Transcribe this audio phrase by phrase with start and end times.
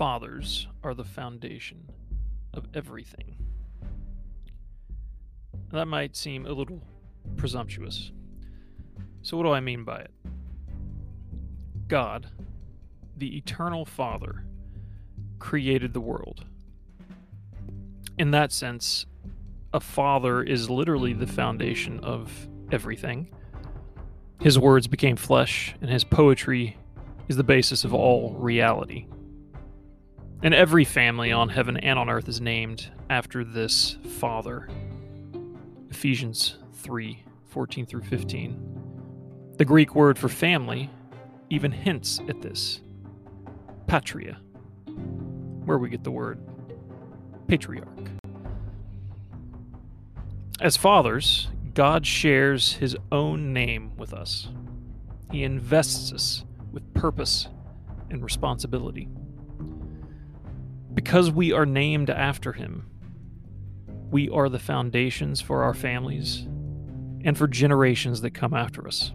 [0.00, 1.86] fathers are the foundation
[2.54, 3.36] of everything.
[5.72, 6.80] That might seem a little
[7.36, 8.10] presumptuous.
[9.20, 10.10] So, what do I mean by it?
[11.86, 12.28] God,
[13.18, 14.46] the eternal Father,
[15.38, 16.46] created the world.
[18.16, 19.04] In that sense,
[19.74, 23.28] a father is literally the foundation of everything.
[24.40, 26.78] His words became flesh, and his poetry
[27.28, 29.04] is the basis of all reality.
[30.42, 34.68] And every family on heaven and on earth is named after this Father.
[35.90, 39.52] Ephesians 3 14 through 15.
[39.58, 40.88] The Greek word for family
[41.50, 42.80] even hints at this
[43.86, 44.38] patria,
[45.64, 46.38] where we get the word
[47.48, 48.08] patriarch.
[50.60, 54.48] As fathers, God shares his own name with us.
[55.30, 57.48] He invests us with purpose
[58.10, 59.08] and responsibility.
[60.94, 62.86] Because we are named after him,
[64.10, 66.46] we are the foundations for our families
[67.24, 69.12] and for generations that come after us.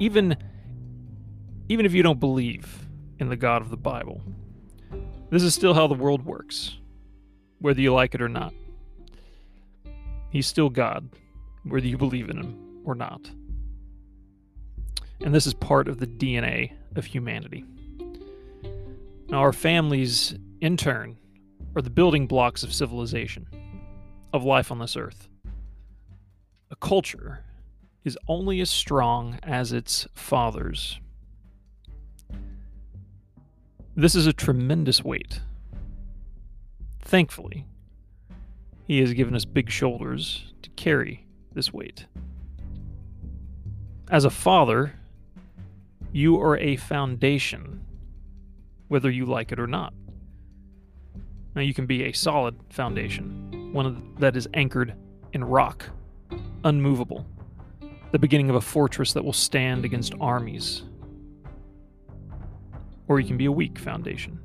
[0.00, 0.36] Even
[1.68, 2.86] even if you don't believe
[3.18, 4.20] in the God of the Bible,
[5.30, 6.76] this is still how the world works,
[7.60, 8.52] whether you like it or not.
[10.30, 11.08] He's still God,
[11.62, 13.30] whether you believe in him or not.
[15.20, 17.64] And this is part of the DNA of humanity.
[19.32, 21.16] Our families, in turn,
[21.74, 23.46] are the building blocks of civilization,
[24.32, 25.28] of life on this earth.
[26.70, 27.44] A culture
[28.04, 31.00] is only as strong as its fathers.
[33.96, 35.40] This is a tremendous weight.
[37.00, 37.66] Thankfully,
[38.86, 42.06] he has given us big shoulders to carry this weight.
[44.10, 44.94] As a father,
[46.12, 47.80] you are a foundation,
[48.88, 49.92] whether you like it or not.
[51.54, 54.94] Now, you can be a solid foundation, one that is anchored
[55.32, 55.88] in rock,
[56.64, 57.26] unmovable,
[58.12, 60.82] the beginning of a fortress that will stand against armies.
[63.06, 64.40] Or you can be a weak foundation,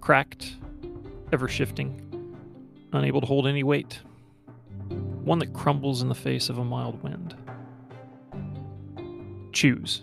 [0.00, 0.56] cracked,
[1.32, 2.36] ever shifting,
[2.92, 4.00] unable to hold any weight,
[5.24, 7.36] one that crumbles in the face of a mild wind.
[9.52, 10.02] Choose.